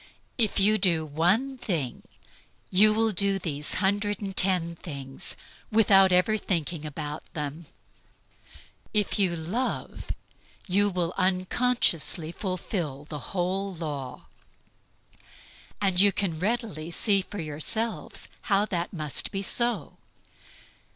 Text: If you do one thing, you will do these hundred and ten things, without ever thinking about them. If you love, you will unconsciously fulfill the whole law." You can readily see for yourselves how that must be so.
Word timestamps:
If 0.39 0.59
you 0.59 0.79
do 0.79 1.05
one 1.05 1.59
thing, 1.59 2.01
you 2.71 2.91
will 2.91 3.11
do 3.11 3.37
these 3.37 3.75
hundred 3.75 4.19
and 4.19 4.35
ten 4.35 4.75
things, 4.77 5.35
without 5.71 6.11
ever 6.11 6.37
thinking 6.37 6.87
about 6.87 7.23
them. 7.35 7.67
If 8.95 9.19
you 9.19 9.35
love, 9.35 10.09
you 10.65 10.89
will 10.89 11.13
unconsciously 11.17 12.31
fulfill 12.31 13.05
the 13.09 13.19
whole 13.29 13.75
law." 13.75 14.25
You 15.87 16.11
can 16.11 16.39
readily 16.39 16.89
see 16.89 17.21
for 17.21 17.37
yourselves 17.39 18.27
how 18.49 18.65
that 18.65 18.91
must 18.91 19.29
be 19.29 19.43
so. 19.43 19.97